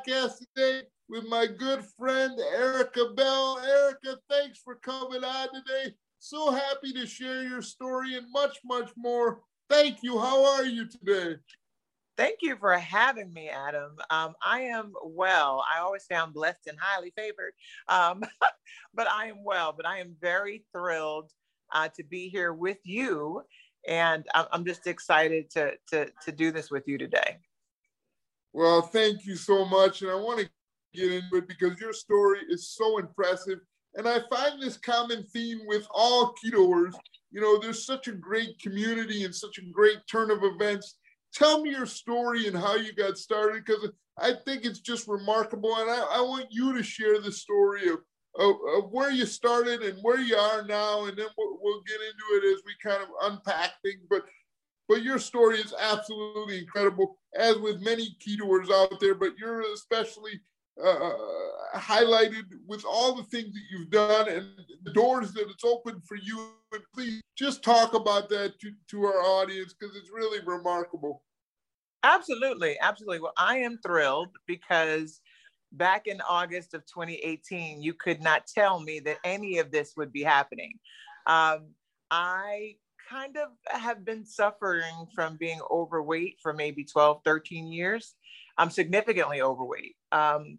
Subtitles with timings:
[0.00, 3.58] podcast today with my good friend Erica Bell.
[3.58, 5.94] Erica, thanks for coming on today.
[6.18, 9.40] So happy to share your story and much, much more.
[9.68, 10.18] Thank you.
[10.18, 11.36] How are you today?
[12.16, 13.96] Thank you for having me, Adam.
[14.10, 15.64] Um, I am well.
[15.74, 17.52] I always say I'm blessed and highly favored,
[17.88, 18.22] um,
[18.94, 19.72] but I am well.
[19.74, 21.30] But I am very thrilled
[21.72, 23.42] uh, to be here with you,
[23.88, 27.38] and I'm just excited to, to to do this with you today.
[28.52, 30.50] Well, thank you so much, and I want to
[30.92, 33.58] get into it because your story is so impressive,
[33.94, 36.94] and I find this common theme with all ketoers.
[37.30, 40.96] You know, there's such a great community and such a great turn of events
[41.32, 45.74] tell me your story and how you got started because I think it's just remarkable.
[45.76, 47.98] And I, I want you to share the story of,
[48.38, 51.06] of, of, where you started and where you are now.
[51.06, 54.00] And then we'll, we'll get into it as we kind of unpack things.
[54.08, 54.22] But
[54.90, 60.32] but your story is absolutely incredible, as with many ketoers out there, but you're especially
[60.84, 61.12] uh,
[61.76, 64.48] highlighted with all the things that you've done and
[64.82, 66.54] the doors that it's opened for you.
[66.72, 71.22] And please just talk about that to, to our audience because it's really remarkable.
[72.02, 72.76] Absolutely.
[72.80, 73.20] Absolutely.
[73.20, 75.20] Well, I am thrilled because
[75.70, 80.10] back in August of 2018, you could not tell me that any of this would
[80.10, 80.72] be happening.
[81.28, 81.68] Um,
[82.10, 82.74] I
[83.10, 88.14] kind of have been suffering from being overweight for maybe 12, 13 years.
[88.56, 89.96] I'm significantly overweight.
[90.12, 90.58] Um,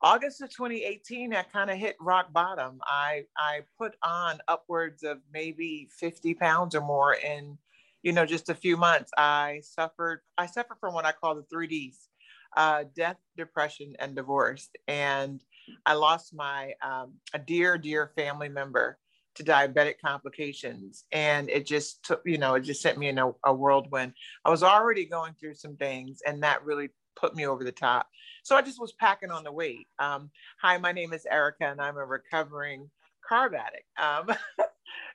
[0.00, 2.78] August of 2018, I kind of hit rock bottom.
[2.84, 7.58] I I put on upwards of maybe 50 pounds or more in,
[8.02, 9.10] you know, just a few months.
[9.18, 12.08] I suffered I suffered from what I call the three Ds:
[12.56, 14.68] uh, death, depression, and divorce.
[14.86, 15.42] And
[15.84, 18.98] I lost my um, a dear dear family member
[19.38, 23.30] to diabetic complications, and it just took you know it just sent me in a,
[23.44, 24.12] a whirlwind.
[24.44, 28.08] I was already going through some things, and that really put me over the top.
[28.42, 29.86] So I just was packing on the weight.
[29.98, 32.90] Um, hi, my name is Erica, and I'm a recovering
[33.28, 33.86] carb addict.
[33.98, 34.36] Um,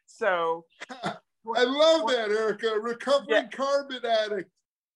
[0.06, 4.52] so I love that, Erica, recovering yeah, carb addict.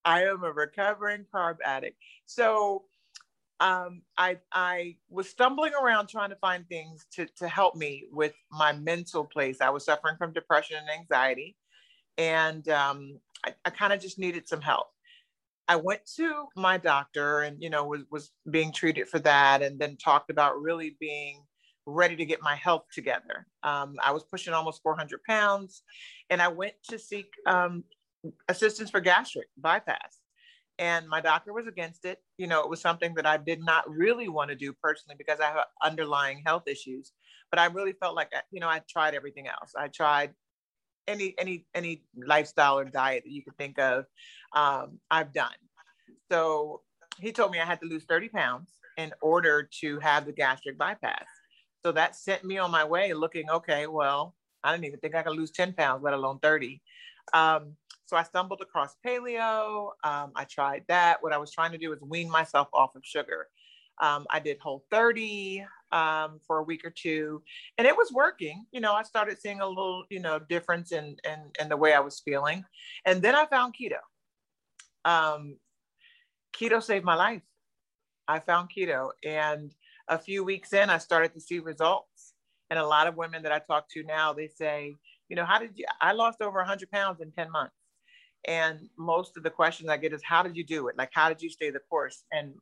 [0.05, 1.97] I am a recovering carb addict.
[2.25, 2.85] So
[3.59, 8.33] um, I I was stumbling around trying to find things to to help me with
[8.51, 9.61] my mental place.
[9.61, 11.55] I was suffering from depression and anxiety,
[12.17, 14.87] and um, I, I kind of just needed some help.
[15.67, 19.77] I went to my doctor and, you know, was, was being treated for that and
[19.77, 21.43] then talked about really being
[21.85, 23.47] ready to get my health together.
[23.63, 25.83] Um, I was pushing almost 400 pounds
[26.29, 27.83] and I went to seek um,
[28.47, 30.19] assistance for gastric bypass.
[30.79, 32.21] And my doctor was against it.
[32.37, 35.39] You know, it was something that I did not really want to do personally because
[35.39, 37.13] I have underlying health issues.
[37.49, 39.73] But I really felt like, you know, I tried everything else.
[39.75, 40.33] I tried
[41.07, 44.05] any any any lifestyle or diet that you could think of
[44.53, 45.55] um, i've done
[46.31, 46.81] so
[47.19, 50.77] he told me i had to lose 30 pounds in order to have the gastric
[50.77, 51.25] bypass
[51.83, 55.23] so that sent me on my way looking okay well i didn't even think i
[55.23, 56.81] could lose 10 pounds let alone 30
[57.33, 57.75] um,
[58.07, 61.89] so i stumbled across paleo um, i tried that what i was trying to do
[61.89, 63.47] was wean myself off of sugar
[63.99, 67.41] um, I did Whole 30 um, for a week or two,
[67.77, 68.65] and it was working.
[68.71, 71.93] You know, I started seeing a little, you know, difference in in, in the way
[71.93, 72.63] I was feeling,
[73.05, 73.99] and then I found keto.
[75.09, 75.57] Um,
[76.55, 77.41] keto saved my life.
[78.27, 79.73] I found keto, and
[80.07, 82.33] a few weeks in, I started to see results.
[82.69, 84.93] And a lot of women that I talk to now, they say,
[85.29, 85.85] you know, how did you?
[86.01, 87.73] I lost over 100 pounds in 10 months.
[88.45, 90.97] And most of the questions I get is, how did you do it?
[90.97, 92.23] Like, how did you stay the course?
[92.31, 92.53] And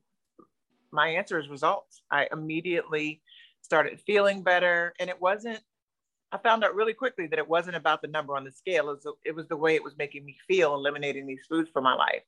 [0.91, 2.01] my answer is results.
[2.09, 3.21] I immediately
[3.61, 4.93] started feeling better.
[4.99, 5.59] And it wasn't,
[6.31, 8.89] I found out really quickly that it wasn't about the number on the scale.
[8.89, 11.83] It was, it was the way it was making me feel eliminating these foods from
[11.83, 12.23] my life.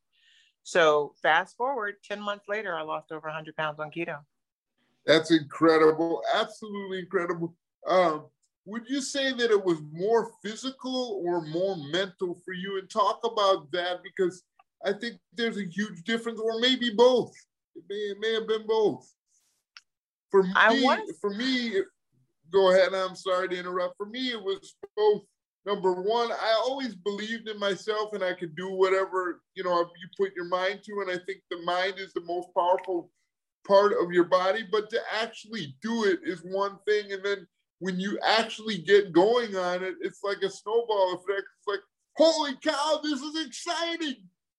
[0.63, 4.17] So fast forward 10 months later, I lost over 100 pounds on keto.
[5.05, 6.21] That's incredible.
[6.33, 7.55] Absolutely incredible.
[7.87, 8.25] Um,
[8.67, 12.77] would you say that it was more physical or more mental for you?
[12.77, 14.43] And talk about that because
[14.85, 17.31] I think there's a huge difference, or maybe both.
[17.75, 19.09] It may, it may have been both.
[20.29, 21.09] For me, want...
[21.21, 21.81] for me,
[22.51, 22.93] go ahead.
[22.93, 23.95] I'm sorry to interrupt.
[23.95, 25.23] For me, it was both.
[25.65, 30.07] Number one, I always believed in myself and I could do whatever you know you
[30.17, 33.11] put your mind to, and I think the mind is the most powerful
[33.65, 34.65] part of your body.
[34.69, 37.47] But to actually do it is one thing, and then
[37.79, 41.47] when you actually get going on it, it's like a snowball effect.
[41.57, 41.81] It's like,
[42.15, 44.15] holy cow, this is exciting!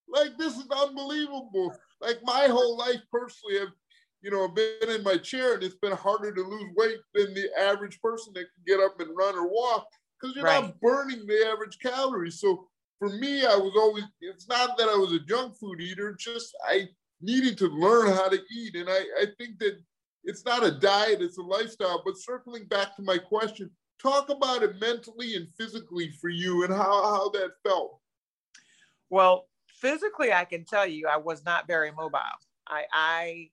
[0.08, 3.72] Like this is unbelievable like my whole life personally, I've
[4.22, 7.48] you know been in my chair, and it's been harder to lose weight than the
[7.58, 9.86] average person that can get up and run or walk
[10.20, 10.62] because you're right.
[10.62, 12.40] not burning the average calories.
[12.40, 12.66] So
[12.98, 14.04] for me, I was always.
[14.20, 16.16] It's not that I was a junk food eater.
[16.18, 16.88] Just I
[17.20, 18.76] needed to learn how to eat.
[18.76, 19.78] And I, I think that
[20.28, 22.02] it's not a diet, it's a lifestyle.
[22.04, 23.70] But circling back to my question,
[24.00, 27.98] talk about it mentally and physically for you and how, how that felt.
[29.08, 29.48] Well,
[29.80, 32.18] physically, I can tell you I was not very mobile.
[32.68, 33.50] I, I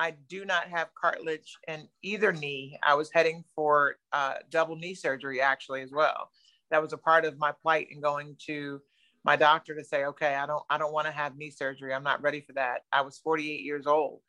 [0.00, 2.78] I do not have cartilage in either knee.
[2.84, 6.30] I was heading for uh, double knee surgery actually as well.
[6.70, 8.80] That was a part of my plight in going to
[9.24, 11.92] my doctor to say, okay, I don't, I don't want to have knee surgery.
[11.92, 12.82] I'm not ready for that.
[12.92, 14.20] I was 48 years old,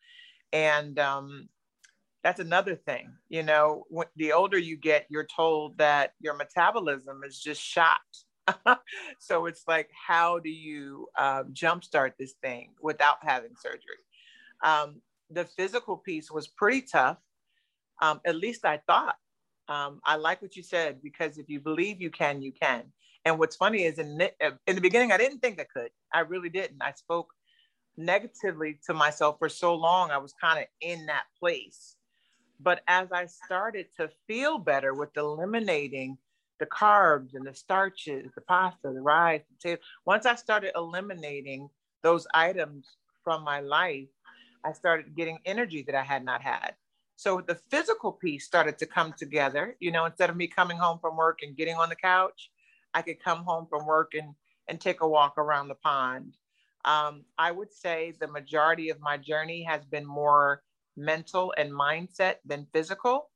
[0.51, 1.49] and um,
[2.23, 3.13] that's another thing.
[3.29, 7.99] You know, when, the older you get, you're told that your metabolism is just shot.
[9.19, 13.81] so it's like, how do you um, jumpstart this thing without having surgery?
[14.63, 17.17] Um, the physical piece was pretty tough.
[18.01, 19.15] Um, at least I thought.
[19.67, 22.83] Um, I like what you said because if you believe you can, you can.
[23.25, 24.19] And what's funny is in
[24.65, 25.91] in the beginning, I didn't think I could.
[26.13, 26.81] I really didn't.
[26.81, 27.27] I spoke
[27.97, 30.09] negatively to myself for so long.
[30.09, 31.95] I was kind of in that place.
[32.59, 36.17] But as I started to feel better with eliminating
[36.59, 41.69] the carbs and the starches, the pasta, the rice, the potato, once I started eliminating
[42.03, 44.09] those items from my life,
[44.63, 46.73] I started getting energy that I had not had.
[47.15, 49.75] So the physical piece started to come together.
[49.79, 52.51] You know, instead of me coming home from work and getting on the couch,
[52.93, 54.33] I could come home from work and,
[54.67, 56.35] and take a walk around the pond.
[56.85, 60.63] Um, I would say the majority of my journey has been more
[60.99, 63.29] mental and mindset than physical.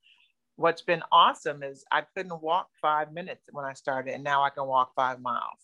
[0.56, 4.50] What's been awesome is I couldn't walk five minutes when I started, and now I
[4.50, 5.60] can walk five miles.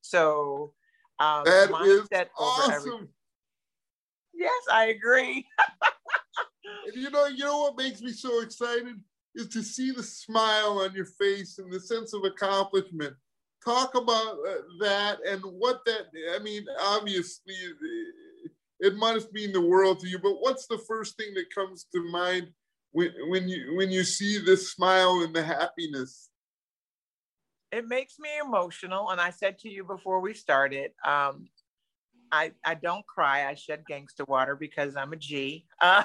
[0.00, 0.74] So
[1.18, 2.72] um, that mindset is awesome.
[2.72, 3.08] Everything.
[4.34, 5.46] Yes, I agree.
[6.86, 9.00] and you know, you know what makes me so excited
[9.34, 13.14] is to see the smile on your face and the sense of accomplishment.
[13.64, 16.06] Talk about uh, that and what that.
[16.34, 17.54] I mean, obviously,
[18.80, 20.18] it must mean the world to you.
[20.18, 22.48] But what's the first thing that comes to mind
[22.92, 26.30] when when you when you see the smile and the happiness?
[27.70, 30.92] It makes me emotional, and I said to you before we started.
[31.04, 31.48] Um,
[32.30, 33.46] I, I don't cry.
[33.48, 35.66] I shed gangster water because I'm a G.
[35.80, 36.04] Uh,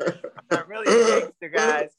[0.00, 0.14] I'm
[0.50, 1.90] not really a gangster, guys,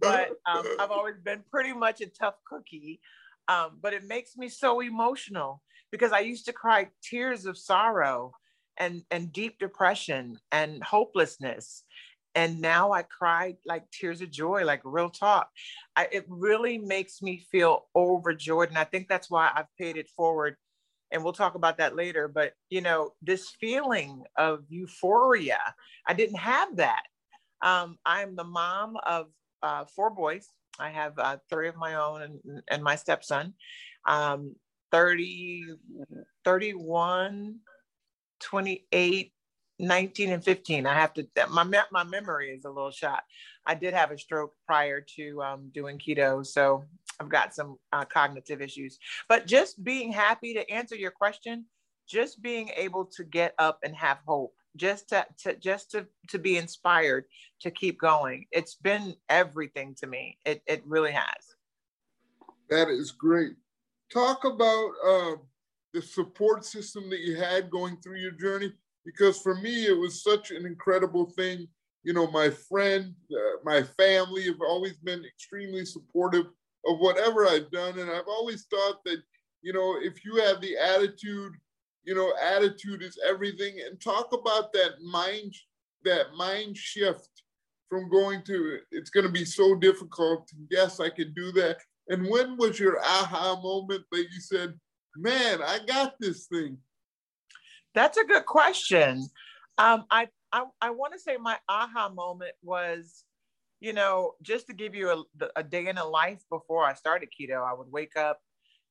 [0.00, 3.00] but um, I've always been pretty much a tough cookie.
[3.48, 8.32] Um, but it makes me so emotional because I used to cry tears of sorrow
[8.78, 11.84] and, and deep depression and hopelessness.
[12.34, 15.50] And now I cry like tears of joy, like real talk.
[15.96, 18.68] I, it really makes me feel overjoyed.
[18.68, 20.56] And I think that's why I've paid it forward
[21.12, 25.58] and we'll talk about that later but you know this feeling of euphoria
[26.06, 27.02] i didn't have that
[27.62, 29.26] um, i'm the mom of
[29.62, 30.48] uh, four boys
[30.78, 33.54] i have uh, three of my own and, and my stepson
[34.06, 34.54] um,
[34.92, 35.64] 30
[36.44, 37.58] 31
[38.40, 39.32] 28
[39.78, 43.22] 19 and 15 i have to my, my memory is a little shot
[43.66, 46.84] i did have a stroke prior to um, doing keto so
[47.20, 48.98] I've got some uh, cognitive issues.
[49.28, 51.66] But just being happy to answer your question,
[52.08, 56.38] just being able to get up and have hope, just to, to just to to
[56.38, 57.24] be inspired
[57.60, 58.46] to keep going.
[58.50, 60.38] It's been everything to me.
[60.44, 61.54] It it really has.
[62.70, 63.56] That is great.
[64.12, 65.32] Talk about uh,
[65.94, 68.72] the support system that you had going through your journey,
[69.04, 71.68] because for me it was such an incredible thing.
[72.02, 76.46] You know, my friend, uh, my family have always been extremely supportive
[76.86, 77.98] of whatever I've done.
[77.98, 79.18] And I've always thought that,
[79.62, 81.52] you know, if you have the attitude,
[82.04, 83.80] you know, attitude is everything.
[83.86, 85.54] And talk about that mind,
[86.04, 87.28] that mind shift
[87.90, 90.48] from going to it's going to be so difficult.
[90.70, 91.78] Yes, I can do that.
[92.10, 94.74] And when was your aha moment that you said,
[95.16, 96.76] man, I got this thing?
[97.94, 99.26] That's a good question.
[99.78, 103.24] Um, I, I, I want to say my aha moment was
[103.80, 107.30] you know, just to give you a, a day in a life before I started
[107.30, 108.40] keto, I would wake up,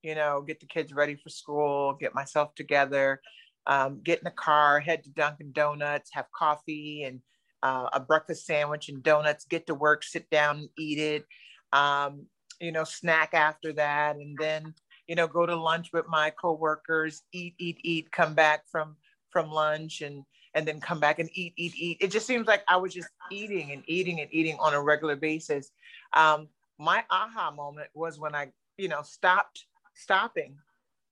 [0.02, 3.22] you know, get the kids ready for school, get myself together,
[3.68, 7.22] um, get in the car, head to Dunkin' Donuts, have coffee and
[7.62, 11.26] uh, a breakfast sandwich and donuts, get to work, sit down and eat it,
[11.72, 12.26] um,
[12.60, 14.74] you know, snack after that, and then,
[15.08, 18.96] you know, go to lunch with my coworkers, eat, eat, eat, come back from
[19.32, 20.24] from lunch and
[20.56, 21.98] and then come back and eat, eat, eat.
[22.02, 25.16] It just seems like I was just eating and eating and eating on a regular
[25.16, 25.72] basis.
[26.14, 26.48] Um,
[26.80, 30.56] my aha moment was when I, you know, stopped stopping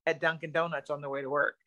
[0.06, 1.58] at Dunkin' Donuts on the way to work.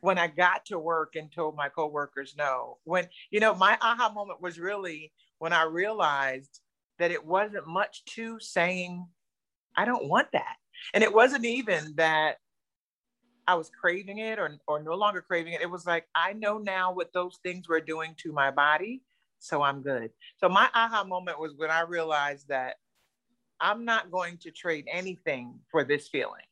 [0.00, 2.78] When I got to work and told my coworkers no.
[2.84, 6.60] When, you know, my aha moment was really when I realized
[6.98, 9.06] that it wasn't much to saying,
[9.76, 10.56] I don't want that.
[10.94, 12.36] And it wasn't even that
[13.48, 15.62] I was craving it or, or no longer craving it.
[15.62, 19.02] It was like, I know now what those things were doing to my body.
[19.38, 20.10] So I'm good.
[20.38, 22.76] So my aha moment was when I realized that
[23.60, 26.42] I'm not going to trade anything for this feeling.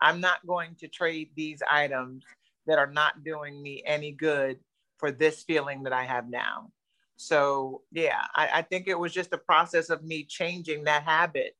[0.00, 2.24] I'm not going to trade these items
[2.66, 4.58] that are not doing me any good
[4.98, 6.70] for this feeling that I have now.
[7.16, 11.54] So yeah, I, I think it was just a process of me changing that habit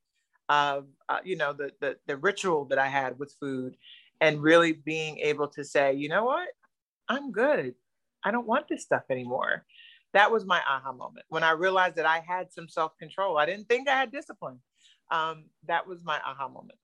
[0.50, 3.76] of uh, you know the, the the ritual that I had with food,
[4.20, 6.48] and really being able to say, you know what,
[7.08, 7.74] I'm good.
[8.24, 9.64] I don't want this stuff anymore.
[10.12, 13.38] That was my aha moment when I realized that I had some self control.
[13.38, 14.58] I didn't think I had discipline.
[15.10, 16.78] Um, that was my aha moment.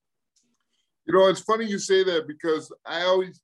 [1.07, 3.41] You know, it's funny you say that because I always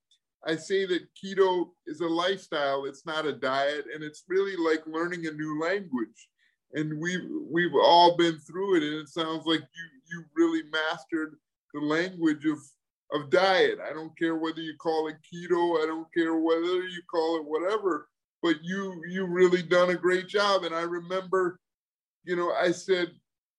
[0.47, 4.87] I say that keto is a lifestyle, it's not a diet, and it's really like
[4.87, 6.29] learning a new language.
[6.75, 11.37] And we've we've all been through it, and it sounds like you you really mastered
[11.75, 12.59] the language of
[13.13, 13.79] of diet.
[13.89, 17.45] I don't care whether you call it keto, I don't care whether you call it
[17.45, 18.09] whatever,
[18.43, 20.65] but you you really done a great job.
[20.65, 21.61] And I remember,
[22.25, 23.13] you know, I said,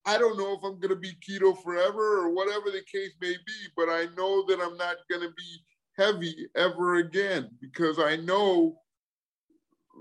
[0.06, 3.54] I don't know if I'm gonna be keto forever or whatever the case may be,
[3.78, 5.64] but I know that I'm not gonna be
[5.98, 8.80] heavy ever again because I know,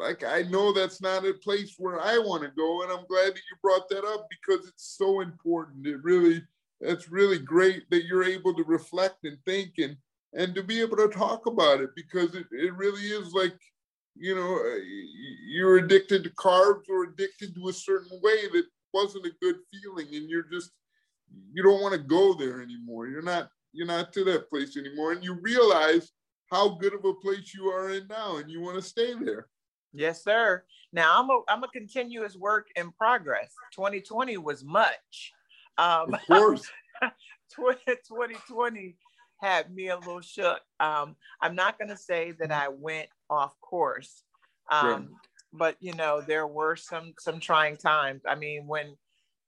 [0.03, 2.83] like, I know that's not a place where I want to go.
[2.83, 5.87] And I'm glad that you brought that up because it's so important.
[5.87, 6.43] It really,
[6.81, 9.97] it's really great that you're able to reflect and think and,
[10.35, 13.57] and to be able to talk about it because it, it really is like,
[14.15, 14.81] you know, uh,
[15.47, 20.07] you're addicted to carbs or addicted to a certain way that wasn't a good feeling
[20.15, 20.73] and you're just,
[21.53, 23.07] you don't want to go there anymore.
[23.07, 26.13] You're not you're not to that place anymore and you realize
[26.51, 29.47] how good of a place you are in now and you want to stay there
[29.93, 30.65] yes sir.
[30.93, 33.53] Now i'm a i'm a continuous work in progress.
[33.75, 35.33] 2020 was much.
[35.79, 36.71] Um of course.
[37.55, 38.97] 2020
[39.41, 40.61] had me a little shook.
[40.81, 44.23] Um i'm not going to say that i went off course
[44.71, 45.09] um right.
[45.53, 48.23] but you know there were some some trying times.
[48.29, 48.97] I mean when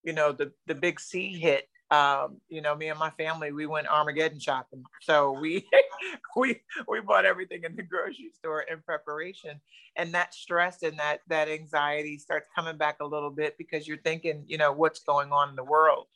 [0.03, 3.67] you know the the big c hit um, you know, me and my family, we
[3.67, 4.85] went Armageddon shopping.
[5.03, 5.69] So we
[6.37, 9.61] we we bought everything in the grocery store in preparation.
[9.97, 13.99] And that stress and that that anxiety starts coming back a little bit because you're
[13.99, 16.07] thinking, you know, what's going on in the world.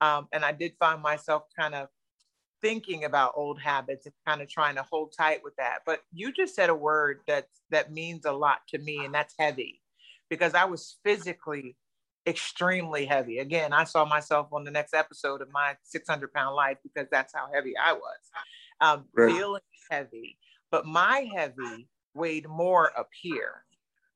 [0.00, 1.88] Um, and I did find myself kind of
[2.62, 5.78] thinking about old habits and kind of trying to hold tight with that.
[5.86, 9.34] But you just said a word that that means a lot to me, and that's
[9.38, 9.80] heavy,
[10.28, 11.76] because I was physically
[12.26, 13.38] extremely heavy.
[13.38, 17.32] Again, I saw myself on the next episode of my 600 pound life because that's
[17.34, 18.18] how heavy I was.
[18.80, 19.32] Um, right.
[19.32, 20.38] Feeling heavy,
[20.70, 23.64] but my heavy weighed more up here.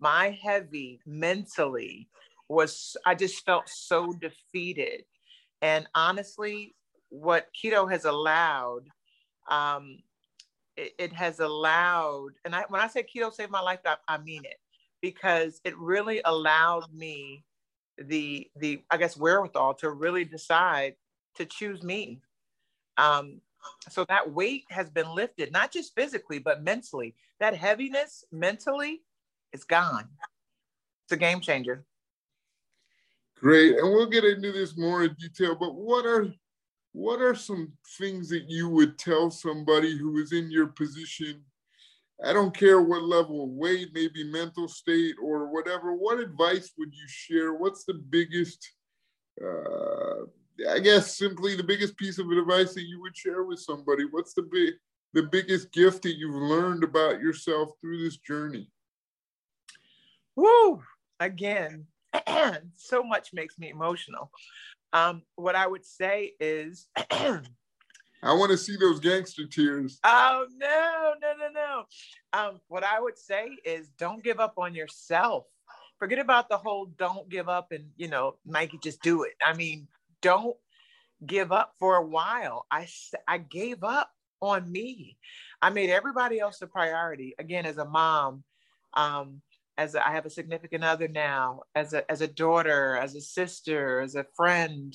[0.01, 2.09] My heavy mentally
[2.49, 5.05] was, I just felt so defeated.
[5.63, 6.75] And honestly,
[7.11, 8.83] what keto has allowed,
[9.49, 9.99] um,
[10.77, 14.19] it, it has allowed, and I, when I say keto saved my life, I, I
[14.19, 14.57] mean it
[15.03, 17.45] because it really allowed me
[18.01, 20.95] the the I guess wherewithal to really decide
[21.37, 22.21] to choose me.
[22.97, 23.41] Um,
[23.89, 27.15] so that weight has been lifted, not just physically but mentally.
[27.39, 29.03] That heaviness mentally
[29.53, 30.09] is gone.
[31.05, 31.85] It's a game changer.
[33.39, 35.57] Great, and we'll get into this more in detail.
[35.59, 36.33] But what are
[36.93, 41.43] what are some things that you would tell somebody who is in your position
[42.25, 45.95] I don't care what level of weight, maybe mental state or whatever.
[45.95, 47.55] What advice would you share?
[47.55, 48.73] What's the biggest,
[49.43, 50.25] uh,
[50.71, 54.05] I guess, simply the biggest piece of advice that you would share with somebody?
[54.11, 54.75] What's the big,
[55.15, 58.71] the biggest gift that you've learned about yourself through this journey?
[60.37, 60.83] Woo!
[61.21, 61.87] Again,
[62.77, 64.31] so much makes me emotional.
[64.93, 66.89] Um, what I would say is
[68.23, 69.99] I want to see those gangster tears.
[70.05, 71.85] Oh no, no, no, no.
[72.33, 75.47] Um, what I would say is don't give up on yourself.
[75.99, 79.33] Forget about the whole don't give up and you know, Nike, just do it.
[79.45, 79.89] I mean,
[80.21, 80.57] don't
[81.25, 82.67] give up for a while.
[82.71, 82.87] I
[83.27, 84.11] I gave up
[84.41, 85.17] on me.
[85.63, 87.35] I made everybody else a priority.
[87.39, 88.45] Again, as a mom,
[88.95, 89.43] um,
[89.77, 93.21] as a, I have a significant other now, as a as a daughter, as a
[93.21, 94.95] sister, as a friend.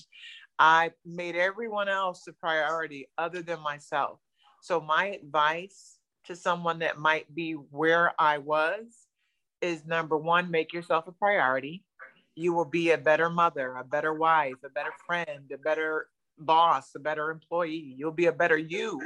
[0.59, 4.19] I made everyone else a priority other than myself.
[4.61, 9.07] So, my advice to someone that might be where I was
[9.61, 11.83] is number one, make yourself a priority.
[12.35, 16.07] You will be a better mother, a better wife, a better friend, a better
[16.37, 17.95] boss, a better employee.
[17.97, 18.99] You'll be a better you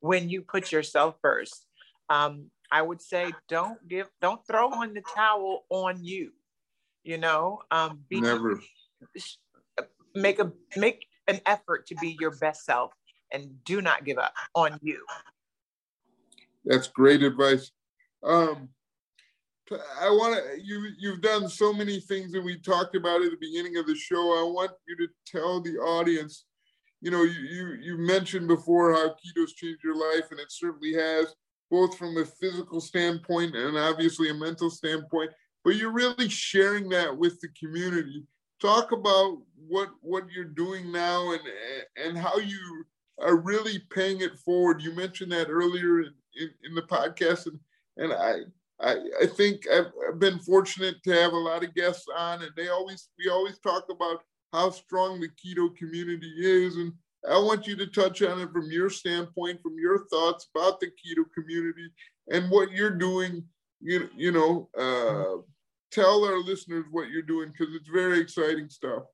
[0.00, 1.66] when you put yourself first.
[2.08, 6.32] Um, I would say don't give, don't throw on the towel on you.
[7.02, 8.60] You know, um, be, never
[10.14, 12.92] make a make an effort to be your best self
[13.32, 15.04] and do not give up on you
[16.64, 17.70] That's great advice.
[18.22, 18.68] Um,
[20.00, 23.36] I want to you you've done so many things that we talked about at the
[23.40, 24.38] beginning of the show.
[24.38, 26.44] I want you to tell the audience,
[27.00, 30.94] you know, you you, you mentioned before how keto's changed your life, and it certainly
[30.94, 31.34] has,
[31.70, 35.30] both from a physical standpoint and obviously a mental standpoint.
[35.64, 38.24] But you're really sharing that with the community.
[38.60, 39.38] Talk about
[39.68, 41.40] what what you're doing now and
[41.96, 42.84] and how you
[43.20, 44.82] are really paying it forward.
[44.82, 47.58] You mentioned that earlier in, in, in the podcast, and
[47.96, 48.40] and I
[48.80, 52.52] I, I think I've, I've, been fortunate to have a lot of guests on, and
[52.56, 56.92] they always we always talk about how strong the keto community is, and
[57.28, 60.86] I want you to touch on it from your standpoint, from your thoughts about the
[60.86, 61.88] keto community
[62.30, 63.44] and what you're doing.
[63.80, 65.42] You you know, uh,
[65.90, 69.04] tell our listeners what you're doing because it's very exciting stuff.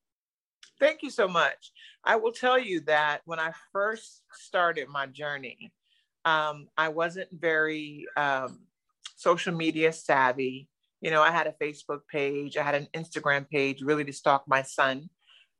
[0.78, 1.72] Thank you so much.
[2.04, 5.72] I will tell you that when I first started my journey,
[6.24, 8.60] um, I wasn't very um,
[9.16, 10.68] social media savvy.
[11.00, 14.44] You know, I had a Facebook page, I had an Instagram page really to stalk
[14.46, 15.08] my son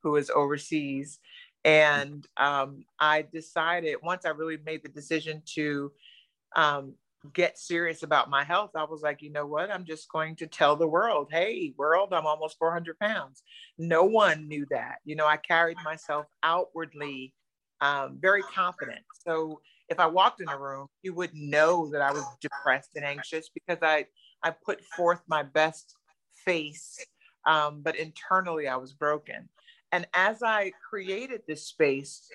[0.02, 1.18] who is overseas.
[1.64, 5.92] And um, I decided once I really made the decision to
[6.54, 6.94] um,
[7.32, 9.70] get serious about my health, I was like, you know what?
[9.70, 13.42] I'm just going to tell the world, hey, world, I'm almost 400 pounds.
[13.78, 14.96] No one knew that.
[15.04, 17.34] You know, I carried myself outwardly
[17.80, 19.00] um, very confident.
[19.26, 23.04] So if I walked in a room, you would know that I was depressed and
[23.04, 24.06] anxious because I
[24.42, 25.94] I put forth my best
[26.44, 26.98] face,
[27.46, 29.48] um, but internally I was broken.
[29.92, 32.28] And as I created this space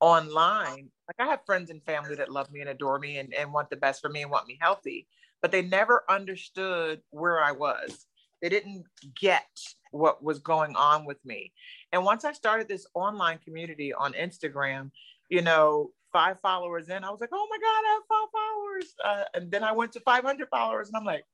[0.00, 3.52] online, like I have friends and family that love me and adore me and, and
[3.52, 5.06] want the best for me and want me healthy,
[5.42, 8.06] but they never understood where I was.
[8.40, 8.84] They didn't
[9.20, 9.48] get
[9.90, 11.52] what was going on with me.
[11.92, 14.90] And once I started this online community on Instagram,
[15.28, 18.94] you know, five followers in, I was like, oh my God, I have five followers.
[19.04, 21.24] Uh, and then I went to 500 followers and I'm like,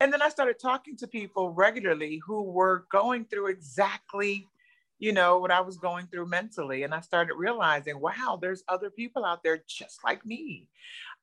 [0.00, 4.46] and then I started talking to people regularly who were going through exactly,
[4.98, 6.82] you know, what I was going through mentally.
[6.82, 10.68] And I started realizing, wow, there's other people out there just like me.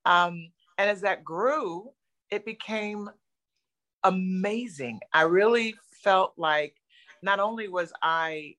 [0.05, 1.91] Um, and as that grew,
[2.29, 3.09] it became
[4.03, 4.99] amazing.
[5.13, 6.75] I really felt like
[7.21, 8.55] not only was I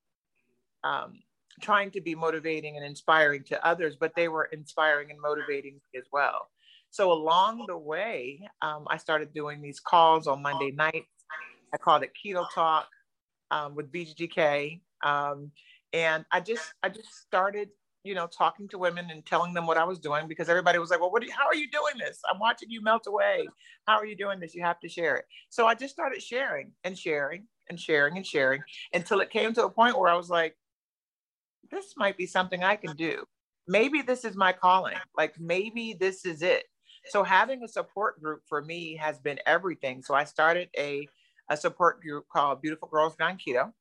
[0.83, 1.21] um,
[1.61, 6.05] trying to be motivating and inspiring to others, but they were inspiring and motivating as
[6.13, 6.49] well.
[6.91, 11.09] So along the way, um, I started doing these calls on Monday nights.
[11.73, 12.87] I called it Keto Talk
[13.51, 15.51] um, with BGK, um,
[15.93, 17.69] and I just I just started
[18.03, 20.91] you know talking to women and telling them what I was doing because everybody was
[20.91, 21.23] like, well, what?
[21.23, 22.21] You, how are you doing this?
[22.31, 23.49] I'm watching you melt away.
[23.87, 24.55] How are you doing this?
[24.55, 25.25] You have to share it.
[25.51, 28.63] So I just started sharing and sharing and sharing and sharing
[28.93, 30.57] until it came to a point where I was like,
[31.71, 33.25] this might be something I can do.
[33.67, 34.97] Maybe this is my calling.
[35.17, 36.65] Like maybe this is it.
[37.07, 40.03] So having a support group for me has been everything.
[40.03, 41.07] So I started a,
[41.51, 43.73] a support group called Beautiful Girls Gone Keto.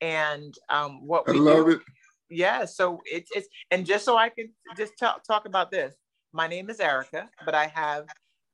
[0.00, 1.80] And um, what we I love do, it.
[2.28, 2.64] Yeah.
[2.64, 5.94] So it's, it's, and just so I can just talk, talk about this,
[6.32, 8.06] my name is Erica, but I have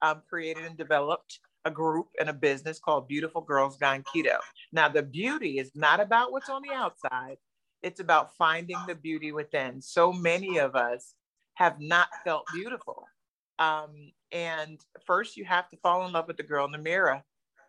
[0.02, 4.37] um, created and developed a group and a business called Beautiful Girls Gone Keto.
[4.72, 7.38] Now, the beauty is not about what's on the outside,
[7.83, 9.81] it's about finding the beauty within.
[9.81, 11.14] So many of us
[11.55, 13.05] have not felt beautiful.
[13.59, 17.22] Um, and first, you have to fall in love with the girl in the mirror.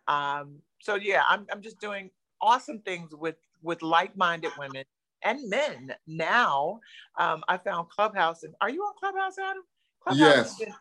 [0.08, 2.10] Um, so yeah, I'm, I'm just doing
[2.40, 4.84] awesome things with with like-minded women
[5.24, 5.94] and men.
[6.06, 6.80] Now,
[7.18, 9.62] um, I found Clubhouse, and are you on Clubhouse, Adam?
[10.02, 10.72] Clubhouse yes.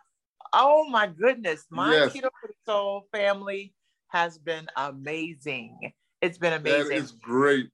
[0.54, 2.13] oh my goodness, my yes.
[2.13, 3.74] keto for the soul family
[4.10, 5.93] has been amazing.
[6.22, 6.89] It's been amazing.
[6.89, 7.69] That is great.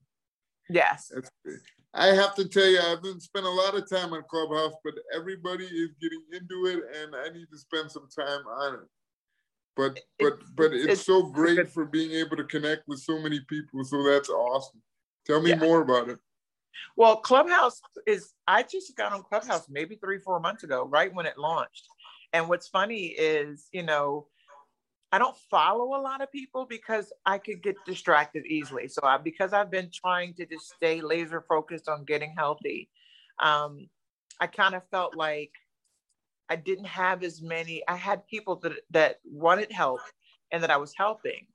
[0.70, 1.12] Yes.
[1.94, 4.94] I have to tell you, I haven't spent a lot of time on Clubhouse, but
[5.16, 8.88] everybody is getting into it, and I need to spend some time on it.
[9.76, 13.40] But but but it's, it's so great for being able to connect with so many
[13.50, 13.84] people.
[13.84, 14.82] So that's awesome.
[15.30, 15.58] Tell me yeah.
[15.58, 16.18] more about it.
[16.98, 18.34] Well, Clubhouse is.
[18.48, 21.86] I just got on Clubhouse maybe three four months ago, right when it launched.
[22.34, 24.26] And what's funny is, you know,
[25.12, 28.88] I don't follow a lot of people because I could get distracted easily.
[28.88, 32.90] So I, because I've been trying to just stay laser focused on getting healthy,
[33.40, 33.88] um,
[34.40, 35.52] I kind of felt like
[36.50, 37.84] I didn't have as many.
[37.88, 40.02] I had people that that wanted help
[40.52, 41.46] and that I was helping,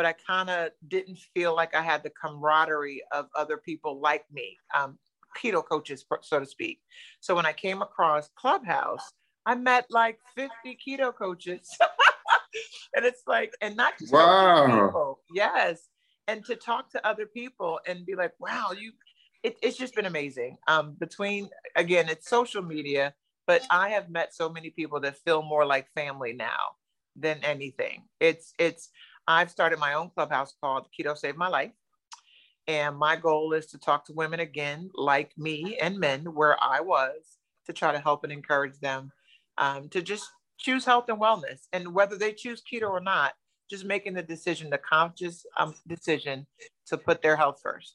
[0.00, 4.24] but I kind of didn't feel like I had the camaraderie of other people like
[4.32, 4.98] me, um,
[5.36, 6.80] keto coaches, so to speak.
[7.20, 9.12] So when I came across Clubhouse,
[9.44, 10.50] I met like 50
[10.88, 11.68] keto coaches.
[12.94, 14.64] and it's like, and not just wow.
[14.64, 15.88] people, yes,
[16.26, 18.92] and to talk to other people and be like, wow, you,
[19.42, 20.56] it, it's just been amazing.
[20.66, 23.12] Um, between again, it's social media,
[23.46, 26.70] but I have met so many people that feel more like family now
[27.16, 28.04] than anything.
[28.18, 28.88] It's it's
[29.26, 31.72] I've started my own clubhouse called Keto Saved My Life.
[32.66, 36.80] And my goal is to talk to women again, like me and men, where I
[36.80, 39.10] was, to try to help and encourage them
[39.58, 41.66] um, to just choose health and wellness.
[41.72, 43.32] And whether they choose keto or not,
[43.70, 46.46] just making the decision, the conscious um, decision
[46.86, 47.94] to put their health first.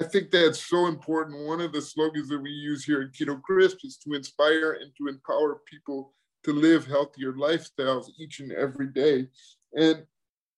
[0.00, 1.46] I think that's so important.
[1.46, 4.92] One of the slogans that we use here at Keto Crisp is to inspire and
[4.98, 9.28] to empower people to live healthier lifestyles each and every day.
[9.74, 10.04] And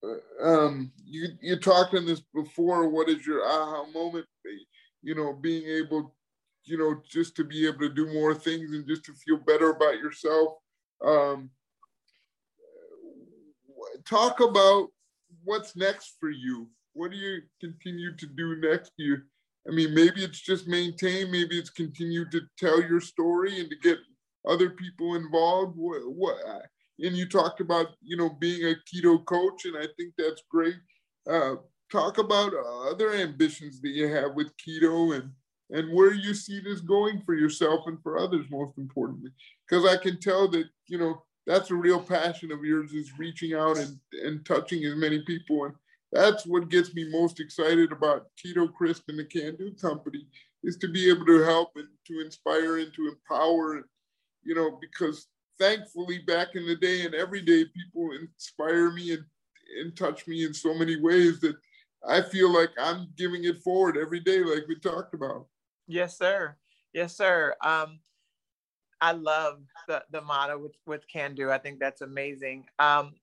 [0.03, 2.89] uh, um, you you talked on this before.
[2.89, 4.25] What is your aha moment?
[5.01, 6.15] You know, being able,
[6.63, 9.69] you know, just to be able to do more things and just to feel better
[9.69, 10.55] about yourself.
[11.03, 11.49] Um,
[14.05, 14.89] talk about
[15.43, 16.67] what's next for you.
[16.93, 19.27] What do you continue to do next year?
[19.67, 23.75] I mean, maybe it's just maintain, maybe it's continue to tell your story and to
[23.77, 23.97] get
[24.47, 25.75] other people involved.
[25.75, 26.37] What, what
[26.99, 30.75] and you talked about you know being a keto coach, and I think that's great.
[31.29, 31.55] Uh,
[31.91, 32.53] talk about
[32.89, 35.31] other ambitions that you have with keto and
[35.71, 39.31] and where you see this going for yourself and for others most importantly
[39.67, 43.53] because i can tell that you know that's a real passion of yours is reaching
[43.53, 45.73] out and, and touching as many people and
[46.11, 50.25] that's what gets me most excited about keto crisp and the can do company
[50.63, 53.87] is to be able to help and to inspire and to empower
[54.43, 55.27] you know because
[55.59, 59.23] thankfully back in the day and every day people inspire me and,
[59.81, 61.55] and touch me in so many ways that
[62.07, 65.47] I feel like I'm giving it forward every day, like we talked about.
[65.87, 66.55] Yes, sir.
[66.93, 67.55] Yes, sir.
[67.61, 67.99] Um,
[69.01, 71.51] I love the, the motto with, with can do.
[71.51, 72.65] I think that's amazing.
[72.79, 73.13] Um,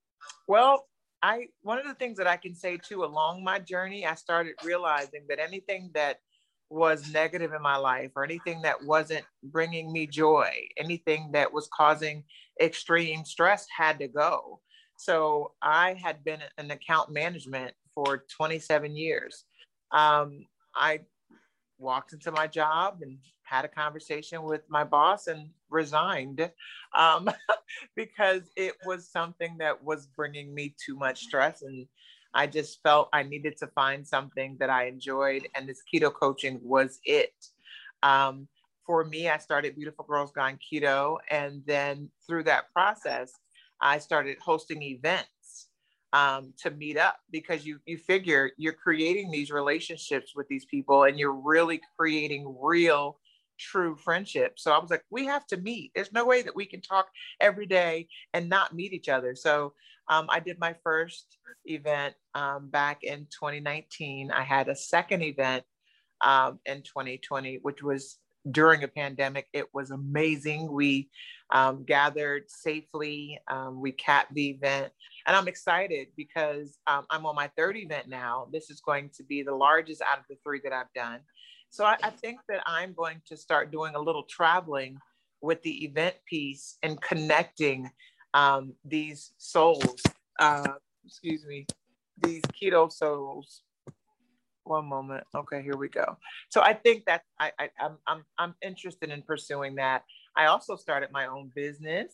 [0.47, 0.87] well,
[1.23, 4.55] I one of the things that I can say too along my journey, I started
[4.65, 6.21] realizing that anything that
[6.73, 11.69] was negative in my life or anything that wasn't bringing me joy, anything that was
[11.73, 12.25] causing
[12.61, 14.61] extreme stress had to go.
[14.97, 19.45] So I had been an account management for 27 years.
[19.91, 21.01] Um, I
[21.79, 26.51] walked into my job and had a conversation with my boss and resigned
[26.97, 27.29] um,
[27.97, 31.87] because it was something that was bringing me too much stress and
[32.35, 36.61] I just felt I needed to find something that I enjoyed, and this keto coaching
[36.63, 37.35] was it.
[38.03, 38.49] Um,
[38.85, 43.33] for me, I started Beautiful Girls Gone Keto, and then through that process,
[43.81, 45.69] I started hosting events
[46.13, 51.05] um, to meet up because you you figure you're creating these relationships with these people,
[51.05, 53.19] and you're really creating real
[53.59, 54.55] true friendship.
[54.57, 55.93] So I was like, we have to meet.
[55.95, 57.07] There's no way that we can talk
[57.41, 59.35] every day and not meet each other.
[59.35, 59.75] So
[60.09, 64.31] um, I did my first event um, back in 2019.
[64.31, 65.65] I had a second event
[66.21, 68.19] um, in 2020, which was
[68.51, 69.47] during a pandemic.
[69.53, 70.71] It was amazing.
[70.73, 71.11] We
[71.51, 73.39] um, gathered safely.
[73.49, 74.93] Um, we capped the event.
[75.27, 78.49] And I'm excited because um, I'm on my third event now.
[78.53, 81.21] This is going to be the largest out of the three that I've done.
[81.71, 84.99] So I, I think that I'm going to start doing a little traveling
[85.41, 87.91] with the event piece and connecting
[88.35, 90.03] um, these souls,
[90.39, 91.67] uh, excuse me,
[92.23, 93.63] these keto souls.
[94.65, 95.25] One moment.
[95.35, 96.17] Okay, here we go.
[96.49, 100.05] So I think that I, I I'm, I'm I'm interested in pursuing that.
[100.37, 102.13] I also started my own business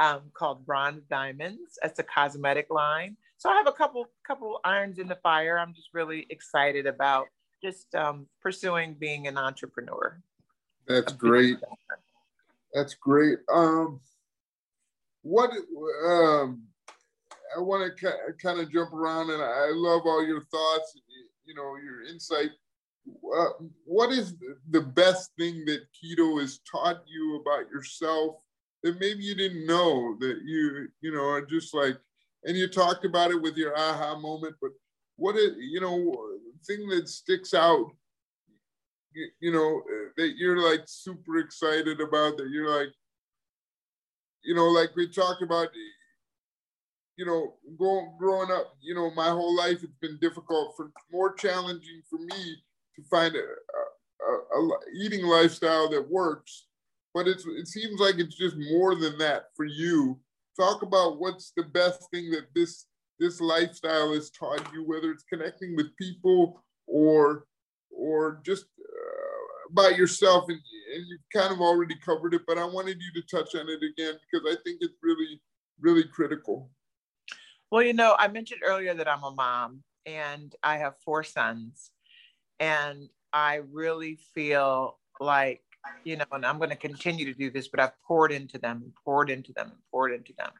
[0.00, 1.78] um, called Bronze Diamonds.
[1.84, 3.16] It's a cosmetic line.
[3.36, 5.58] So I have a couple couple irons in the fire.
[5.58, 7.26] I'm just really excited about
[7.62, 10.20] just um, pursuing being an entrepreneur.
[10.86, 11.58] That's great.
[12.72, 13.38] That's great.
[13.52, 14.00] Um,
[15.24, 15.50] what
[16.06, 16.62] um,
[17.56, 21.00] I want to kind of jump around, and I love all your thoughts,
[21.46, 22.50] you know, your insight.
[23.36, 24.34] Uh, what is
[24.70, 28.36] the best thing that keto has taught you about yourself
[28.82, 31.96] that maybe you didn't know that you, you know, are just like,
[32.44, 34.70] and you talked about it with your aha moment, but
[35.16, 36.14] what is, you know,
[36.66, 37.90] thing that sticks out,
[39.14, 39.82] you, you know,
[40.16, 42.92] that you're like super excited about, that you're like,
[44.44, 45.68] you know, like we talked about,
[47.16, 51.34] you know, growing growing up, you know, my whole life it's been difficult for more
[51.34, 52.56] challenging for me
[52.96, 56.66] to find a, a, a, a eating lifestyle that works.
[57.14, 60.18] But it's it seems like it's just more than that for you.
[60.58, 62.86] Talk about what's the best thing that this
[63.20, 67.46] this lifestyle has taught you, whether it's connecting with people or
[67.96, 68.66] or just
[69.72, 70.58] by yourself and,
[70.94, 73.80] and you've kind of already covered it but i wanted you to touch on it
[73.82, 75.40] again because i think it's really
[75.80, 76.70] really critical
[77.70, 81.90] well you know i mentioned earlier that i'm a mom and i have four sons
[82.60, 85.62] and i really feel like
[86.04, 88.82] you know, and I'm going to continue to do this, but I've poured into them
[88.82, 90.50] and poured into them and poured into them.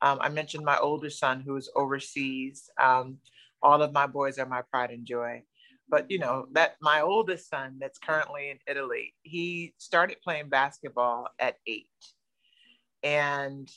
[0.00, 2.70] Um, I mentioned my older son who is overseas.
[2.80, 3.18] Um,
[3.62, 5.42] all of my boys are my pride and joy.
[5.88, 11.28] But you know that my oldest son that's currently in Italy, he started playing basketball
[11.38, 11.88] at eight,
[13.02, 13.70] and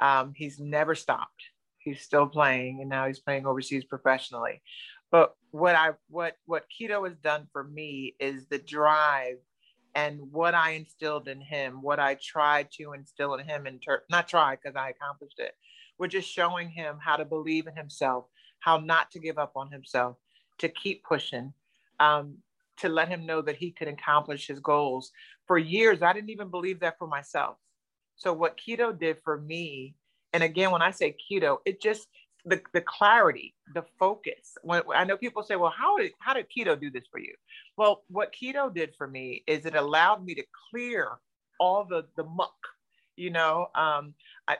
[0.00, 1.42] um, he's never stopped.
[1.78, 4.60] He's still playing, and now he's playing overseas professionally.
[5.10, 9.36] But what I what what keto has done for me is the drive
[9.94, 14.02] and what I instilled in him, what I tried to instill in him, and ter-
[14.10, 15.54] not try because I accomplished it.
[15.98, 18.26] We're just showing him how to believe in himself,
[18.60, 20.18] how not to give up on himself,
[20.58, 21.52] to keep pushing,
[22.00, 22.36] um,
[22.78, 25.12] to let him know that he could accomplish his goals.
[25.46, 27.56] For years, I didn't even believe that for myself.
[28.16, 29.94] So what keto did for me,
[30.32, 32.08] and again, when I say keto, it just
[32.46, 34.56] the, the clarity, the focus.
[34.62, 37.34] When, I know people say, well, how did, how did keto do this for you?
[37.76, 41.10] Well, what keto did for me is it allowed me to clear
[41.58, 42.54] all the, the muck,
[43.16, 44.14] you know, um,
[44.46, 44.58] I,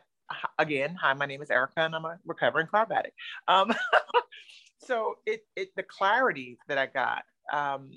[0.59, 3.17] again, hi, my name is Erica and I'm a recovering carb addict.
[3.47, 3.73] Um,
[4.87, 7.23] so it, it, the clarity that I got,
[7.53, 7.91] um,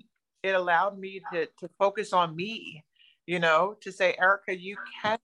[0.43, 2.83] it allowed me to, to focus on me,
[3.27, 5.17] you know, to say, Erica, you can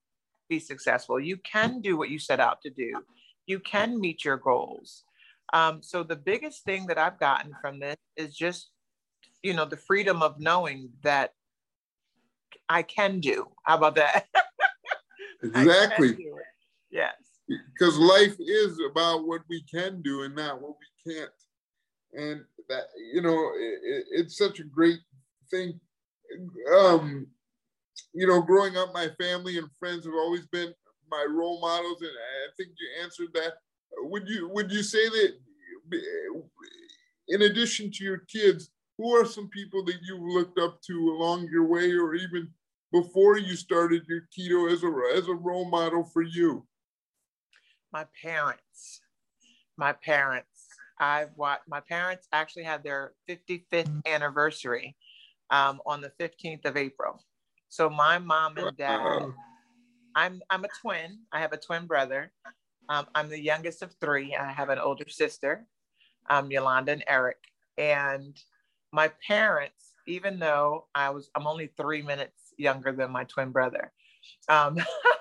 [0.48, 1.18] be successful.
[1.18, 3.02] You can do what you set out to do
[3.46, 5.04] you can meet your goals.
[5.52, 8.70] Um, so the biggest thing that I've gotten from this is just,
[9.42, 11.32] you know, the freedom of knowing that
[12.68, 13.46] I can do.
[13.64, 14.26] How about that?
[15.42, 16.26] exactly.
[16.90, 17.14] Yes.
[17.48, 21.30] Because life is about what we can do and not what we can't.
[22.12, 25.00] And that, you know, it, it's such a great
[25.50, 25.78] thing.
[26.78, 27.26] Um,
[28.12, 30.72] you know, growing up, my family and friends have always been
[31.10, 33.54] my role models, and I think you answered that.
[33.98, 35.34] Would you would you say that
[37.28, 41.48] in addition to your kids, who are some people that you've looked up to along
[41.50, 42.48] your way, or even
[42.92, 46.66] before you started your keto as a as a role model for you?
[47.92, 49.00] My parents.
[49.76, 50.55] My parents.
[50.98, 51.64] I've watched.
[51.68, 54.96] My parents actually had their 55th anniversary
[55.50, 57.22] um, on the 15th of April.
[57.68, 59.22] So my mom and dad.
[60.16, 61.20] I'm I'm a twin.
[61.32, 62.32] I have a twin brother.
[62.88, 64.34] Um, I'm the youngest of three.
[64.34, 65.66] I have an older sister,
[66.30, 67.38] um, Yolanda and Eric.
[67.76, 68.36] And
[68.92, 73.92] my parents, even though I was I'm only three minutes younger than my twin brother,
[74.48, 74.78] um,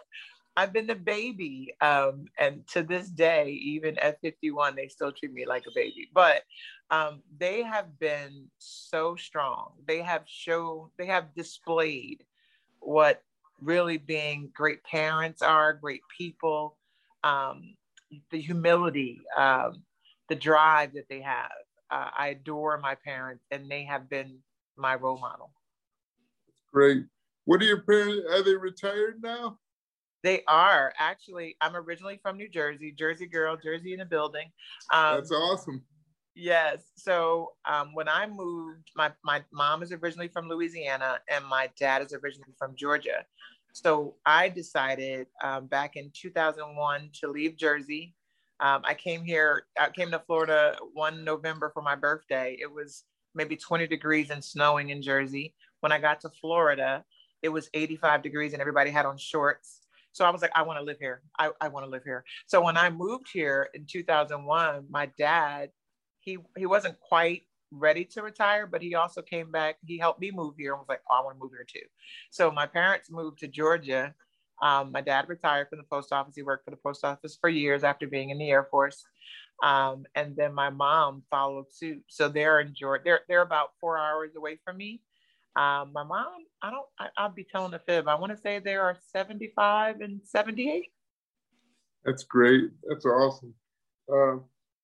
[0.58, 1.74] I've been the baby.
[1.82, 6.10] Um, and to this day, even at 51, they still treat me like a baby.
[6.14, 6.44] But
[6.92, 9.74] um, they have been so strong.
[9.88, 12.24] They have shown, they have displayed
[12.80, 13.22] what
[13.62, 16.78] really being great parents are, great people,
[17.24, 17.76] um,
[18.32, 19.84] the humility, um,
[20.30, 21.52] the drive that they have.
[21.92, 24.40] Uh, I adore my parents, and they have been
[24.76, 25.52] my role model.
[26.72, 27.06] Great.
[27.46, 28.24] What are your parents?
[28.32, 29.60] Are they retired now?
[30.26, 31.56] They are actually.
[31.62, 34.48] I'm originally from New Jersey, Jersey girl, Jersey in a building.
[34.92, 35.84] Um, That's awesome.
[36.34, 36.92] Yes.
[36.96, 42.02] So um, when I moved, my, my mom is originally from Louisiana and my dad
[42.02, 43.24] is originally from Georgia.
[43.72, 48.16] So I decided um, back in 2001 to leave Jersey.
[48.60, 52.58] Um, I came here, I came to Florida one November for my birthday.
[52.60, 53.04] It was
[53.36, 55.54] maybe 20 degrees and snowing in Jersey.
[55.82, 57.06] When I got to Florida,
[57.44, 59.85] it was 85 degrees and everybody had on shorts.
[60.16, 61.22] So I was like, I want to live here.
[61.38, 62.24] I, I want to live here.
[62.48, 65.70] So when I moved here in 2001, my dad
[66.22, 69.78] he he wasn't quite ready to retire, but he also came back.
[69.86, 71.86] He helped me move here and was like, oh, I want to move here too.
[72.32, 74.14] So my parents moved to Georgia.
[74.62, 76.36] Um, my dad retired from the post office.
[76.36, 79.04] He worked for the post office for years after being in the Air Force.
[79.64, 82.04] Um, and then my mom followed suit.
[82.08, 83.02] So they're in Georgia.
[83.04, 85.02] They're, they're about four hours away from me.
[85.56, 86.28] Um, my mom,
[86.62, 86.86] I don't,
[87.18, 88.08] I, will be telling a fib.
[88.08, 90.86] I want to say there are 75 and 78.
[92.04, 92.72] That's great.
[92.88, 93.54] That's awesome.
[94.12, 94.38] Uh,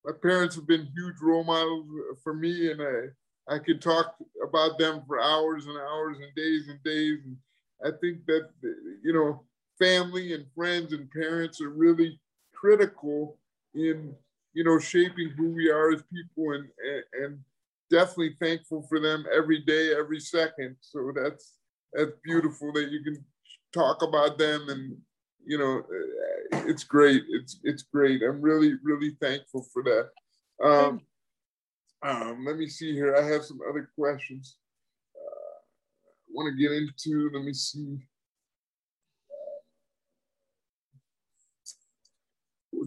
[0.06, 1.88] my parents have been huge role models
[2.24, 4.16] for me, and I I could talk
[4.48, 7.20] about them for hours and hours and days and days.
[7.26, 7.38] And
[7.86, 8.50] I think that
[9.04, 9.44] you know,
[9.78, 12.20] family and friends and parents are really
[12.54, 13.38] critical
[13.76, 14.16] in
[14.54, 17.40] you know shaping who we are as people, and and, and
[17.92, 20.76] definitely thankful for them every day, every second.
[20.80, 21.58] So that's
[21.94, 23.24] that's beautiful that you can
[23.74, 24.98] talk about them and
[25.46, 25.84] you know
[26.68, 27.24] it's great.
[27.30, 28.24] It's it's great.
[28.24, 30.10] I'm really really thankful for that.
[30.64, 31.02] Um,
[32.04, 33.16] um, let me see here.
[33.16, 34.56] I have some other questions.
[35.16, 35.58] Uh,
[36.08, 37.30] I want to get into.
[37.34, 38.00] Let me see.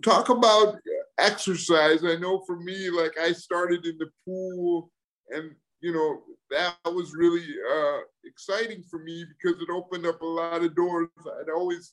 [0.03, 0.77] Talk about
[1.19, 2.05] exercise.
[2.05, 4.91] I know for me, like I started in the pool,
[5.31, 10.27] and you know that was really uh, exciting for me because it opened up a
[10.27, 11.09] lot of doors.
[11.41, 11.93] I'd always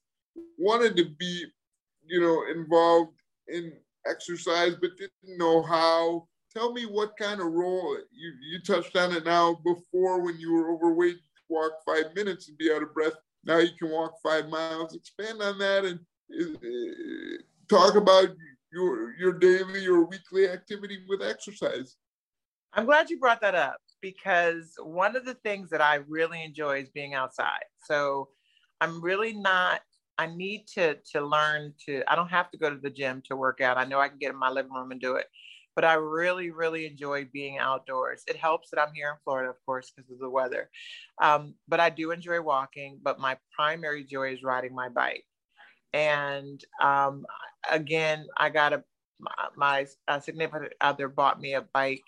[0.58, 1.46] wanted to be,
[2.06, 3.17] you know, involved
[3.48, 3.74] in
[4.08, 6.28] exercise, but didn't know how.
[6.54, 10.52] Tell me what kind of role you, you touched on it now before when you
[10.52, 11.15] were overweight,
[11.48, 13.13] walk five minutes and be out of breath.
[13.46, 14.94] Now you can walk five miles.
[14.94, 16.00] Expand on that and
[16.38, 17.38] uh,
[17.70, 18.30] talk about
[18.74, 21.96] your your daily or weekly activity with exercise.
[22.74, 26.80] I'm glad you brought that up because one of the things that I really enjoy
[26.82, 27.66] is being outside.
[27.84, 28.30] So
[28.80, 29.82] I'm really not
[30.18, 33.36] I need to to learn to I don't have to go to the gym to
[33.36, 33.78] work out.
[33.78, 35.28] I know I can get in my living room and do it.
[35.74, 38.24] But I really, really enjoy being outdoors.
[38.28, 40.70] It helps that I'm here in Florida, of course, because of the weather.
[41.22, 43.00] Um, but I do enjoy walking.
[43.02, 45.24] But my primary joy is riding my bike.
[45.94, 47.26] And um,
[47.70, 48.84] again, I got a
[49.20, 52.04] my, my significant other bought me a bike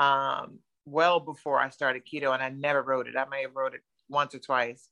[0.00, 3.16] um, well before I started keto, and I never rode it.
[3.16, 4.88] I may have rode it once or twice.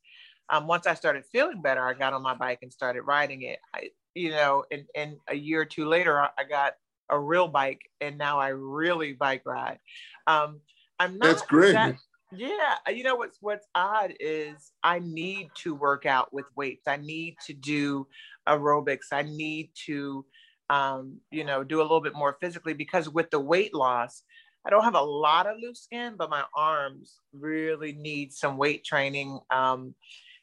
[0.51, 3.59] Um, once I started feeling better, I got on my bike and started riding it.
[3.75, 6.75] I, you know, and, and a year or two later, I got
[7.11, 9.79] a real bike, and now I really bike ride.
[10.27, 10.61] Um,
[10.99, 11.27] I'm not.
[11.27, 11.73] That's great.
[11.73, 11.97] That,
[12.33, 16.87] yeah, you know what's what's odd is I need to work out with weights.
[16.87, 18.07] I need to do
[18.47, 19.13] aerobics.
[19.13, 20.27] I need to,
[20.69, 24.23] um, you know, do a little bit more physically because with the weight loss,
[24.69, 28.85] I don't have a lot of loose skin, but my arms really need some weight
[28.85, 29.41] training.
[29.51, 29.95] Um,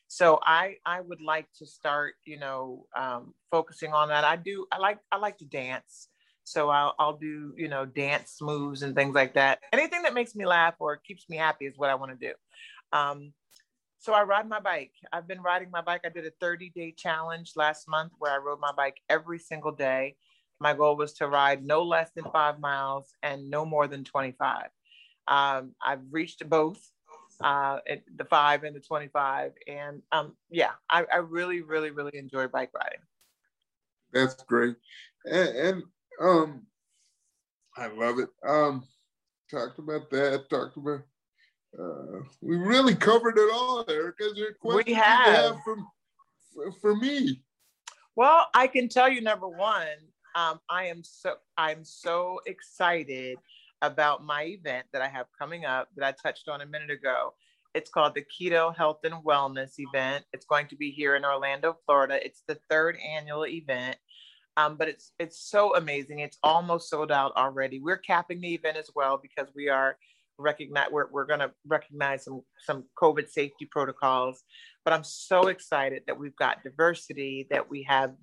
[0.08, 4.24] so I I would like to start, you know, um, focusing on that.
[4.24, 4.66] I do.
[4.72, 6.10] I like I like to dance.
[6.44, 9.60] So I'll, I'll do, you know, dance moves and things like that.
[9.74, 12.34] Anything that makes me laugh or keeps me happy is what I want to do.
[12.98, 13.34] Um,
[13.98, 14.92] so I ride my bike.
[15.12, 16.02] I've been riding my bike.
[16.06, 19.72] I did a 30 day challenge last month where I rode my bike every single
[19.72, 20.16] day.
[20.60, 24.68] My goal was to ride no less than five miles and no more than 25.
[25.28, 26.80] Um, I've reached both
[27.42, 27.80] uh,
[28.16, 29.52] the five and the 25.
[29.68, 33.00] And um, yeah, I, I really, really, really enjoy bike riding.
[34.14, 34.76] That's great.
[35.26, 35.84] And, and
[36.22, 36.62] um,
[37.76, 38.30] I love it.
[38.48, 38.86] Um,
[39.52, 40.50] talked about that.
[40.50, 41.02] Talked about.
[41.78, 44.28] Uh, we really covered it all, Erica.
[44.28, 45.28] Is there questions we have.
[45.28, 45.86] you have from
[46.54, 47.44] for, for me?
[48.16, 49.88] Well, I can tell you number one,
[50.36, 53.38] um, I am so I'm so excited
[53.82, 57.34] about my event that I have coming up that I touched on a minute ago.
[57.74, 60.26] It's called the Keto Health and Wellness event.
[60.34, 62.24] It's going to be here in Orlando, Florida.
[62.26, 63.98] It's the third annual event.
[64.58, 66.20] Um, but it's it's so amazing.
[66.20, 67.80] It's almost sold out already.
[67.80, 69.98] We're capping the event as well because we are
[70.38, 74.44] recognize we're, we're going to recognize some some COVID safety protocols.
[74.86, 77.48] But I'm so excited that we've got diversity.
[77.50, 78.14] That we have,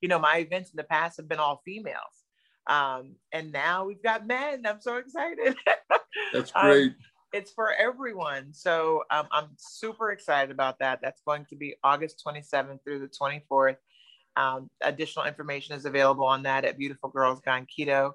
[0.00, 2.24] you know, my events in the past have been all females,
[2.68, 4.64] um, and now we've got men.
[4.66, 5.56] I'm so excited.
[6.32, 6.90] That's um, great.
[6.90, 6.96] Um,
[7.32, 8.52] it's for everyone.
[8.52, 10.98] So um, I'm super excited about that.
[11.00, 13.76] That's going to be August 27th through the 24th
[14.36, 18.12] um, additional information is available on that at Beautiful Girls Gone Keto.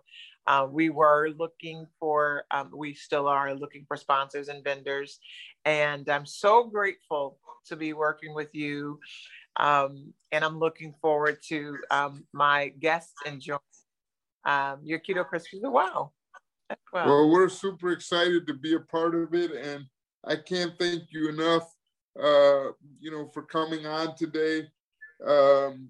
[0.48, 5.20] Uh, we were looking for, um, we still are looking for sponsors and vendors.
[5.66, 9.00] And I'm so grateful to be working with you.
[9.58, 13.60] Um, and I'm looking forward to um, my guests enjoying
[14.46, 16.14] um, your Keto Christmas as well.
[16.94, 17.06] well.
[17.06, 19.52] Well, we're super excited to be a part of it.
[19.52, 19.86] And
[20.24, 21.74] I can't thank you enough,
[22.22, 24.68] uh, you know, for coming on today.
[25.26, 25.90] Um,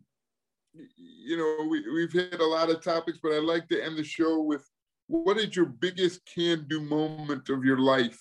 [0.97, 4.03] you know, we, we've hit a lot of topics, but I'd like to end the
[4.03, 4.69] show with
[5.07, 8.19] what is your biggest can do moment of your life?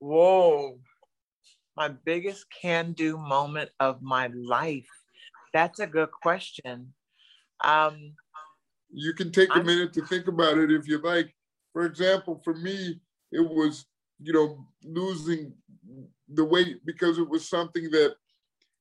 [0.00, 0.80] Whoa,
[1.76, 4.88] my biggest can do moment of my life.
[5.52, 6.92] That's a good question.
[7.62, 8.14] Um,
[8.90, 11.34] you can take a minute to think about it if you like.
[11.72, 13.86] For example, for me, it was,
[14.20, 15.52] you know, losing
[16.28, 18.14] the weight because it was something that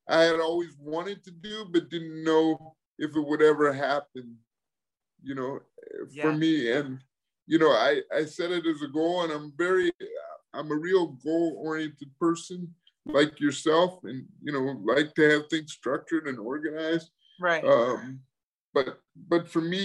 [0.08, 4.38] I had always wanted to do, but didn't know if it would ever happen,
[5.22, 5.60] you know,
[6.22, 6.36] for yeah.
[6.36, 6.72] me.
[6.72, 7.00] And,
[7.46, 9.92] you know, I, I set it as a goal and I'm very,
[10.54, 12.74] I'm a real goal oriented person
[13.06, 17.10] like yourself and, you know, like to have things structured and organized.
[17.40, 17.64] Right.
[17.64, 18.20] Um,
[18.74, 19.82] but, but for me,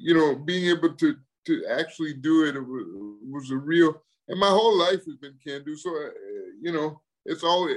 [0.00, 1.16] you know, being able to,
[1.46, 2.84] to actually do it, it was,
[3.28, 5.76] was a real, and my whole life has been can do.
[5.76, 6.10] So, uh,
[6.60, 7.68] you know, it's all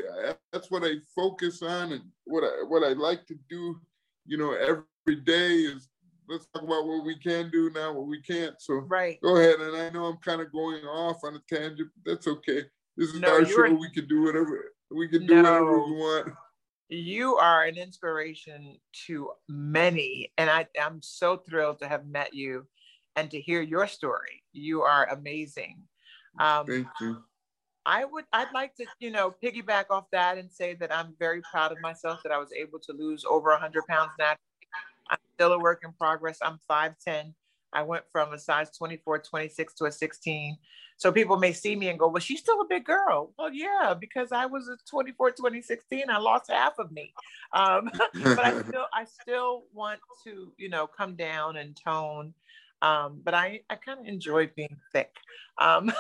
[0.52, 3.80] that's what I focus on and what I what I like to do,
[4.26, 5.90] you know, every day is
[6.28, 8.56] let's talk about what we can do now, what we can't.
[8.60, 9.20] So right.
[9.22, 9.60] go ahead.
[9.60, 11.90] And I know I'm kind of going off on a tangent.
[12.06, 12.64] That's okay.
[12.96, 13.74] This is no, our show.
[13.74, 16.34] We can do whatever we can do no, whatever we want.
[16.90, 20.32] You are an inspiration to many.
[20.38, 22.66] And I, I'm so thrilled to have met you
[23.16, 24.44] and to hear your story.
[24.54, 25.84] You are amazing.
[26.40, 27.18] Um, Thank you.
[27.86, 31.42] I would, I'd like to, you know, piggyback off that and say that I'm very
[31.52, 34.47] proud of myself that I was able to lose over 100 pounds naturally.
[35.38, 36.40] Still a work in progress.
[36.42, 37.34] I'm 5'10.
[37.72, 40.58] I went from a size 24, 26 to a 16.
[40.98, 43.34] So people may see me and go, well, she's still a big girl.
[43.38, 47.14] Well, yeah, because I was a 24, 2016, I lost half of me.
[47.54, 52.34] Um, but I still, I still want to, you know, come down and tone.
[52.82, 55.12] Um, but I, I kind of enjoy being thick.
[55.60, 55.92] Um,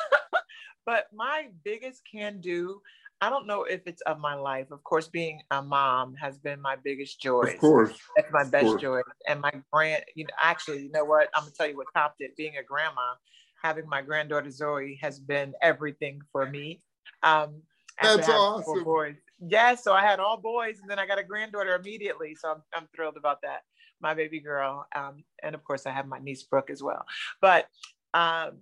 [0.87, 2.81] but my biggest can do,
[3.19, 4.69] I don't know if it's of my life.
[4.71, 7.41] Of course, being a mom has been my biggest joy.
[7.41, 7.97] Of course.
[8.15, 9.01] That's my best joy.
[9.27, 11.29] And my grand, you know, actually, you know what?
[11.35, 12.35] I'm gonna tell you what topped it.
[12.37, 13.15] Being a grandma,
[13.61, 16.83] having my granddaughter Zoe has been everything for me.
[17.23, 17.61] Um,
[18.01, 18.83] That's awesome.
[18.83, 19.15] Boys.
[19.39, 22.35] Yes, so I had all boys, and then I got a granddaughter immediately.
[22.35, 23.61] So I'm, I'm thrilled about that.
[23.99, 27.03] My baby girl, um, and of course I have my niece Brooke as well.
[27.41, 27.67] But
[28.13, 28.59] um,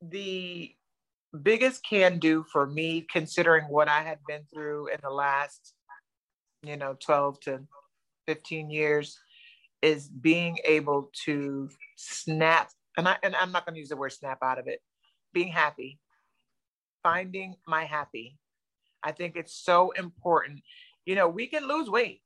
[0.00, 0.74] the
[1.40, 5.74] biggest can do for me, considering what I had been through in the last,
[6.62, 7.60] you know, 12 to
[8.26, 9.18] 15 years,
[9.80, 12.70] is being able to snap.
[12.96, 14.80] And, I, and I'm not going to use the word snap out of it,
[15.32, 15.98] being happy,
[17.02, 18.38] finding my happy.
[19.02, 20.60] I think it's so important.
[21.04, 22.22] You know, we can lose weight,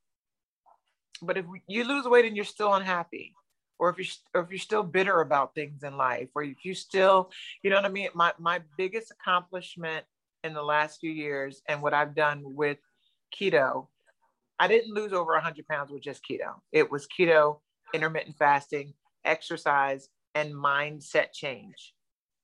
[1.22, 3.34] but if you lose weight and you're still unhappy,
[3.78, 6.74] or if you're or if you're still bitter about things in life or if you
[6.74, 7.30] still
[7.62, 8.08] you know what i mean?
[8.14, 10.04] My my biggest accomplishment
[10.44, 12.78] in the last few years and what i've done with
[13.34, 13.88] keto
[14.58, 16.54] i didn't lose over 100 pounds with just keto.
[16.72, 17.60] It was keto
[17.94, 21.94] intermittent fasting exercise and mindset change.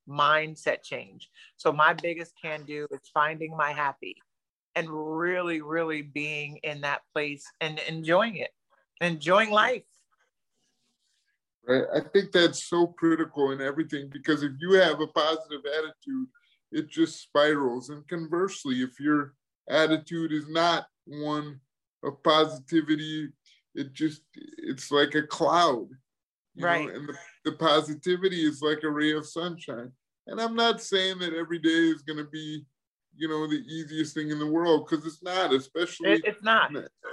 [0.08, 1.30] Mindset change.
[1.56, 4.16] So my biggest can do is finding my happy
[4.74, 8.50] and really really being in that place and enjoying it
[9.00, 9.82] enjoying life
[11.66, 11.84] Right?
[11.94, 16.26] I think that's so critical in everything because if you have a positive attitude,
[16.72, 17.90] it just spirals.
[17.90, 19.34] And conversely, if your
[19.68, 21.60] attitude is not one
[22.02, 23.28] of positivity,
[23.74, 25.88] it just it's like a cloud.
[26.58, 26.88] right.
[26.88, 26.94] Know?
[26.94, 29.92] And the, the positivity is like a ray of sunshine.
[30.26, 32.64] And I'm not saying that every day is gonna be,
[33.16, 36.70] you know, the easiest thing in the world, because it's not, especially it, it's not.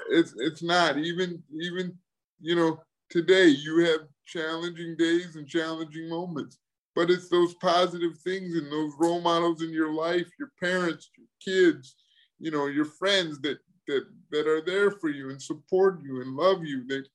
[0.10, 0.98] It's it's not.
[0.98, 1.98] Even even,
[2.40, 6.58] you know, today you have challenging days and challenging moments.
[6.96, 11.28] But it's those positive things and those role models in your life, your parents, your
[11.44, 11.96] kids,
[12.40, 16.36] you know, your friends that that that are there for you and support you and
[16.36, 17.06] love you that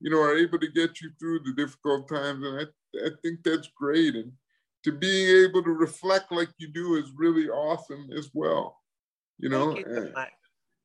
[0.00, 2.44] you know are able to get you through the difficult times.
[2.44, 4.14] And I, I think that's great.
[4.14, 4.32] And
[4.84, 8.78] to being able to reflect like you do is really awesome as well.
[9.38, 10.24] You know, you eh,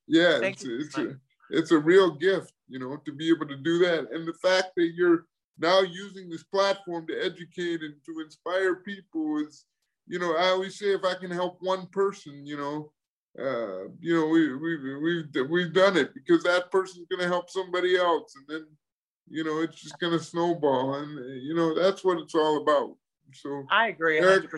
[0.08, 1.16] yeah, it's, it's a,
[1.52, 4.12] it's a real gift, you know, to be able to do that.
[4.12, 5.26] And the fact that you're
[5.58, 9.66] now using this platform to educate and to inspire people is,
[10.08, 12.92] you know, I always say if I can help one person, you know,
[13.40, 17.98] uh, you know, we we we've we've done it because that person's gonna help somebody
[17.98, 18.68] else, and then,
[19.30, 22.96] you know, it's just gonna snowball, and you know that's what it's all about.
[23.34, 24.20] So I agree.
[24.20, 24.50] Eric,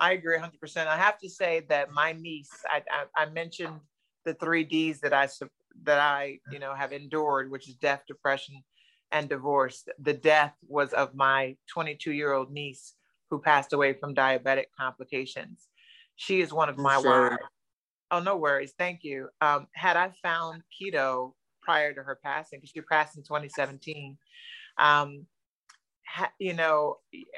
[0.00, 0.88] I agree 100%.
[0.88, 3.78] I have to say that my niece, I, I, I mentioned
[4.24, 5.28] the three Ds that I
[5.84, 8.56] that I, you know, have endured, which is death, depression,
[9.12, 9.84] and divorce.
[10.00, 12.94] The death was of my 22 year old niece
[13.30, 15.68] who passed away from diabetic complications.
[16.16, 17.36] She is one of my wives.
[18.10, 18.74] Oh, no worries.
[18.76, 19.28] Thank you.
[19.40, 21.32] Um, had I found keto
[21.62, 24.18] prior to her passing, because she passed in 2017,
[24.76, 25.26] um,
[26.06, 26.96] ha, you know,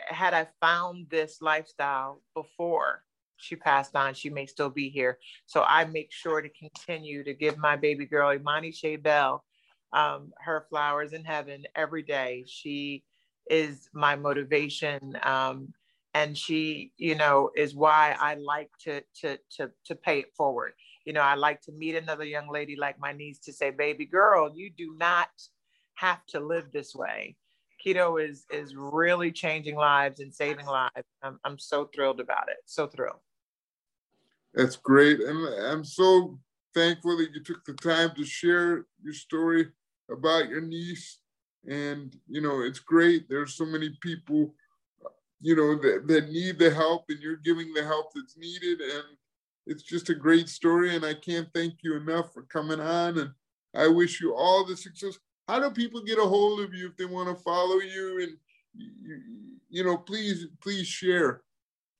[0.08, 3.04] had I found this lifestyle before
[3.36, 5.18] she passed on, she may still be here.
[5.46, 9.44] So I make sure to continue to give my baby girl, Imani Shea Bell,
[9.94, 12.44] um, her flowers in heaven every day.
[12.46, 13.04] She
[13.48, 15.16] is my motivation.
[15.22, 15.72] Um,
[16.12, 20.72] and she, you know, is why I like to, to, to, to pay it forward.
[21.04, 24.04] You know, I like to meet another young lady like my niece to say, baby
[24.04, 25.28] girl, you do not
[25.94, 27.36] have to live this way.
[27.84, 31.06] Keto is, is really changing lives and saving lives.
[31.22, 32.58] I'm, I'm so thrilled about it.
[32.64, 33.20] So thrilled.
[34.54, 35.20] That's great.
[35.20, 36.38] And I'm so
[36.74, 39.68] thankful that you took the time to share your story
[40.10, 41.18] about your niece.
[41.68, 43.28] And, you know, it's great.
[43.28, 44.54] There's so many people,
[45.40, 48.80] you know, that, that need the help and you're giving the help that's needed.
[48.80, 49.04] And
[49.66, 50.94] it's just a great story.
[50.94, 53.18] And I can't thank you enough for coming on.
[53.18, 53.30] And
[53.74, 55.18] I wish you all the success.
[55.48, 58.20] How do people get a hold of you if they want to follow you?
[58.22, 58.36] And,
[58.74, 59.20] you,
[59.70, 61.42] you know, please, please share.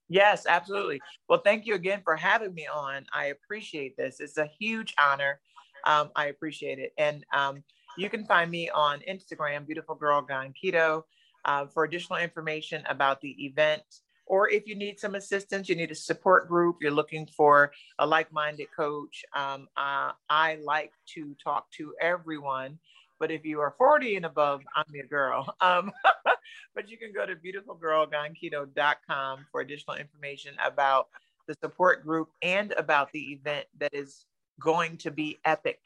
[0.09, 1.01] Yes, absolutely.
[1.29, 3.07] Well, thank you again for having me on.
[3.13, 4.21] I appreciate this.
[4.21, 5.41] It's a huge honor.
[5.87, 6.93] Um, I appreciate it.
[6.99, 7.65] And um,
[7.97, 11.05] you can find me on Instagram, Beautiful Girl Gone Keto.
[11.45, 13.82] Uh, for additional information about the event,
[14.26, 18.07] or if you need some assistance, you need a support group, you're looking for a
[18.07, 19.22] like minded coach.
[19.34, 22.78] Um, uh, I like to talk to everyone.
[23.20, 25.55] But if you are 40 and above, I'm your girl.
[25.62, 25.92] Um,
[26.74, 31.09] but you can go to beautifulgirlgoneketo.com for additional information about
[31.47, 34.26] the support group and about the event that is
[34.61, 35.80] going to be epic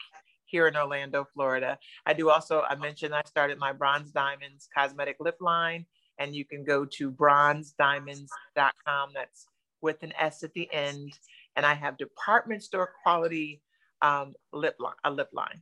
[0.49, 1.77] here in Orlando, Florida.
[2.05, 5.85] I do also, I mentioned I started my Bronze Diamonds cosmetic lip line,
[6.17, 9.09] and you can go to bronzediamonds.com.
[9.13, 9.47] That's
[9.81, 11.13] with an S at the end.
[11.55, 13.61] And I have department store quality
[14.01, 15.61] um, lip line, a lip line.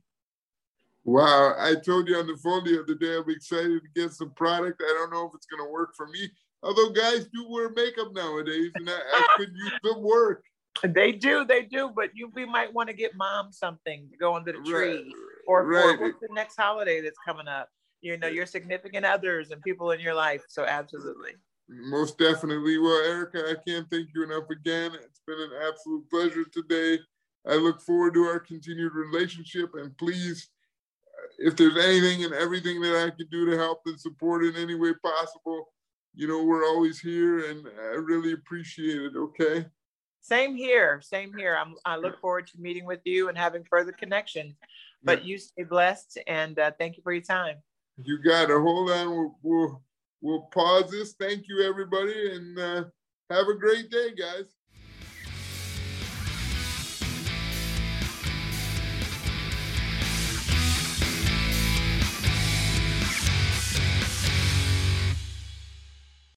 [1.04, 4.30] Wow, I told you on the phone the other day, I'm excited to get some
[4.32, 4.82] product.
[4.84, 6.30] I don't know if it's going to work for me.
[6.62, 10.42] Although guys do wear makeup nowadays, and I, I could use some work.
[10.82, 14.36] They do, they do, but you we might want to get mom something to go
[14.36, 15.04] under the tree, right,
[15.46, 16.00] or, right.
[16.00, 17.68] what's the next holiday that's coming up?
[18.00, 20.44] You know, your significant others and people in your life.
[20.48, 21.32] So absolutely.
[21.68, 22.78] Most definitely.
[22.78, 24.92] Well, Erica, I can't thank you enough again.
[24.94, 26.98] It's been an absolute pleasure today.
[27.46, 30.48] I look forward to our continued relationship, and please,
[31.06, 34.56] uh, if there's anything and everything that I can do to help and support in
[34.56, 35.72] any way possible,
[36.14, 39.12] you know, we're always here, and I really appreciate it.
[39.16, 39.66] Okay.
[40.20, 41.00] Same here.
[41.02, 41.56] Same here.
[41.56, 44.54] I'm, I look forward to meeting with you and having further connection.
[45.02, 47.56] But you stay blessed and uh, thank you for your time.
[48.02, 48.60] You got it.
[48.60, 49.10] Hold on.
[49.10, 49.82] We'll, we'll,
[50.20, 51.14] we'll pause this.
[51.14, 52.34] Thank you, everybody.
[52.34, 52.84] And uh,
[53.30, 54.57] have a great day, guys.